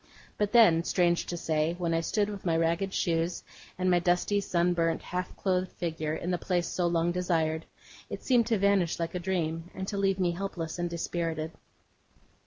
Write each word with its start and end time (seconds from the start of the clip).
But 0.35 0.51
then, 0.51 0.83
strange 0.83 1.27
to 1.27 1.37
say, 1.37 1.75
when 1.77 1.93
I 1.93 2.01
stood 2.01 2.27
with 2.27 2.43
my 2.43 2.57
ragged 2.57 2.91
shoes, 2.91 3.43
and 3.77 3.87
my 3.91 3.99
dusty, 3.99 4.41
sunburnt, 4.41 5.03
half 5.03 5.37
clothed 5.37 5.71
figure, 5.73 6.15
in 6.15 6.31
the 6.31 6.39
place 6.39 6.67
so 6.67 6.87
long 6.87 7.11
desired, 7.11 7.67
it 8.09 8.23
seemed 8.23 8.47
to 8.47 8.57
vanish 8.57 8.99
like 8.99 9.13
a 9.13 9.19
dream, 9.19 9.69
and 9.75 9.87
to 9.89 9.99
leave 9.99 10.17
me 10.19 10.31
helpless 10.31 10.79
and 10.79 10.89
dispirited. 10.89 11.51